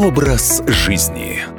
[0.00, 1.57] Образ жизни.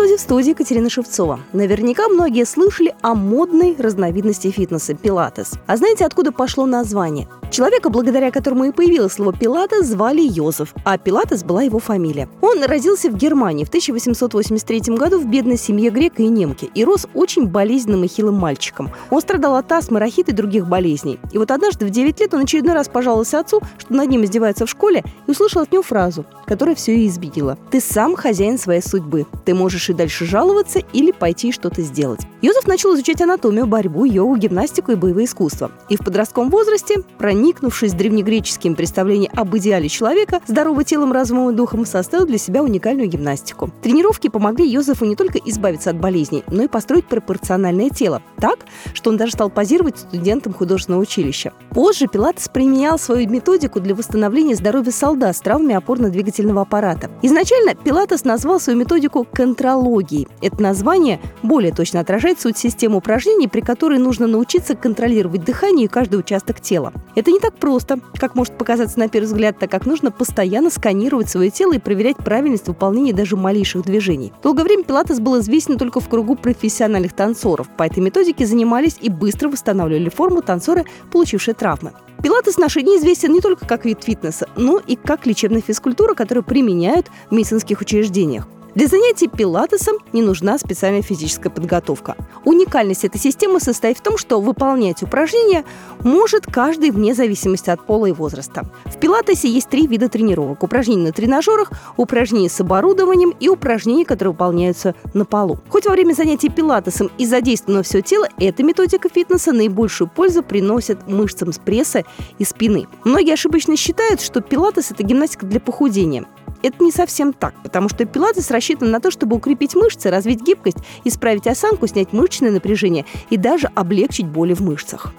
[0.00, 1.40] Здравствуйте, в студии Екатерина Шевцова.
[1.52, 5.52] Наверняка многие слышали о модной разновидности фитнеса– пилатес.
[5.66, 7.28] А знаете, откуда пошло название?
[7.50, 12.28] Человека, благодаря которому и появилось слово «пилатес», звали Йозеф, а пилатес была его фамилия.
[12.40, 17.06] Он родился в Германии в 1883 году в бедной семье грека и немки и рос
[17.12, 18.90] очень болезненным и хилым мальчиком.
[19.10, 21.18] Он страдал от астмы, рахит и других болезней.
[21.32, 24.64] И вот однажды в 9 лет он очередной раз пожаловался отцу, что над ним издеваются
[24.64, 27.58] в школе, и услышал от него фразу, которая все и избедила.
[27.70, 29.26] «Ты сам хозяин своей судьбы.
[29.44, 32.20] Ты можешь и дальше жаловаться или пойти что-то сделать».
[32.42, 35.70] Йозеф начал изучать анатомию, борьбу, йогу, гимнастику и боевые искусства.
[35.88, 41.84] И в подростковом возрасте проникнувшись древнегреческим представлением об идеале человека, здоровым телом, разумом и духом,
[41.84, 43.70] составил для себя уникальную гимнастику.
[43.82, 48.22] Тренировки помогли Йозефу не только избавиться от болезней, но и построить пропорциональное тело.
[48.38, 48.60] Так,
[48.94, 51.52] что он даже стал позировать студентам художественного училища.
[51.70, 57.10] Позже Пилатес применял свою методику для восстановления здоровья солдат с травмами опорно-двигательного аппарата.
[57.22, 59.24] Изначально Пилатес назвал свою методику
[59.70, 60.28] контрологией.
[60.40, 65.88] Это название более точно отражает суть системы упражнений, при которой нужно научиться контролировать дыхание и
[65.88, 66.92] каждый участок тела.
[67.14, 71.28] Это не так просто, как может показаться на первый взгляд, так как нужно постоянно сканировать
[71.28, 74.32] свое тело и проверять правильность выполнения даже малейших движений.
[74.42, 77.68] Долгое время пилатес был известен только в кругу профессиональных танцоров.
[77.76, 81.92] По этой методике занимались и быстро восстанавливали форму танцоры, получившие травмы.
[82.22, 86.14] Пилатес в наши дни известен не только как вид фитнеса, но и как лечебная физкультура,
[86.14, 88.46] которую применяют в медицинских учреждениях.
[88.80, 92.16] Для занятий пилатесом не нужна специальная физическая подготовка.
[92.46, 95.66] Уникальность этой системы состоит в том, что выполнять упражнения
[96.02, 98.64] может каждый вне зависимости от пола и возраста.
[98.86, 100.62] В пилатесе есть три вида тренировок.
[100.62, 105.58] Упражнения на тренажерах, упражнения с оборудованием и упражнения, которые выполняются на полу.
[105.68, 111.06] Хоть во время занятий пилатесом и задействовано все тело, эта методика фитнеса наибольшую пользу приносит
[111.06, 112.04] мышцам с пресса
[112.38, 112.86] и спины.
[113.04, 116.24] Многие ошибочно считают, что пилатес– это гимнастика для похудения.
[116.62, 120.78] Это не совсем так, потому что пилатес рассчитан на то, чтобы укрепить мышцы, развить гибкость,
[121.04, 125.12] исправить осанку, снять мышечное напряжение и даже облегчить боли в мышцах.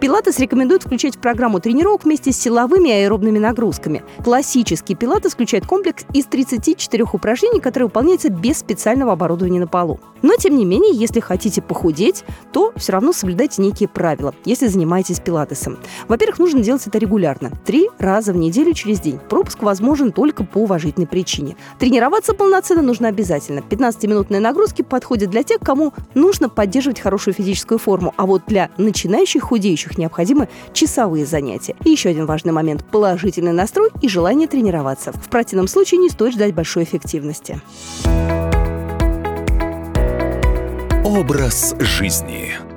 [0.00, 4.02] Пилатес рекомендует включать в программу тренировок вместе с силовыми и аэробными нагрузками.
[4.24, 10.00] Классический пилатес включает комплекс из 34 упражнений, которые выполняются без специального оборудования на полу.
[10.22, 15.20] Но, тем не менее, если хотите похудеть, то все равно соблюдайте некие правила, если занимаетесь
[15.20, 15.78] пилатесом.
[16.08, 17.52] Во-первых, нужно делать это регулярно.
[17.64, 19.18] Три раза в неделю через день.
[19.28, 21.56] Пропуск возможен только по уважительной причине.
[21.78, 23.60] Тренироваться полноценно нужно обязательно.
[23.60, 29.44] 15-минутные нагрузки подходят для тех, кому нужно поддерживать хорошую физическую форму, а вот для начинающих
[29.44, 31.76] худеющих необходимы часовые занятия.
[31.84, 35.12] И еще один важный момент– положительный настрой и желание тренироваться.
[35.12, 37.60] В противном случае не стоит ждать большой эффективности.
[41.04, 42.67] Образ жизни.